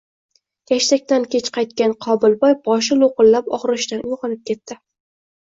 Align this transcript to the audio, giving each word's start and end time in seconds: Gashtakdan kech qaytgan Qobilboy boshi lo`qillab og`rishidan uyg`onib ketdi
Gashtakdan 0.69 1.27
kech 1.35 1.51
qaytgan 1.57 1.93
Qobilboy 2.05 2.57
boshi 2.71 2.99
lo`qillab 3.03 3.53
og`rishidan 3.59 4.03
uyg`onib 4.11 4.43
ketdi 4.51 4.81